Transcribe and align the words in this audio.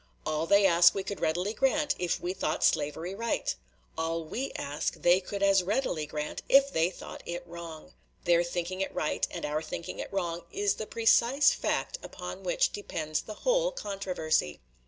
All 0.25 0.47
they 0.47 0.65
ask 0.65 0.95
we 0.95 1.03
could 1.03 1.19
readily 1.19 1.53
grant, 1.53 1.93
if 1.99 2.19
we 2.19 2.33
thought 2.33 2.63
slavery 2.63 3.13
right; 3.13 3.53
all 3.95 4.23
we 4.23 4.51
ask 4.53 4.95
they 4.95 5.19
could 5.21 5.43
as 5.43 5.61
readily 5.61 6.07
grant, 6.07 6.41
if 6.49 6.73
they 6.73 6.89
thought 6.89 7.21
it 7.27 7.45
wrong. 7.45 7.93
Their 8.25 8.43
thinking 8.43 8.81
it 8.81 8.91
right, 8.95 9.27
and 9.29 9.45
our 9.45 9.61
thinking 9.61 9.99
it 9.99 10.11
wrong, 10.11 10.41
is 10.51 10.77
the 10.77 10.87
precise 10.87 11.51
fact 11.51 11.99
upon 12.01 12.41
which 12.41 12.71
depends 12.71 13.21
the 13.21 13.35
whole 13.45 13.71
controversy. 13.71 14.59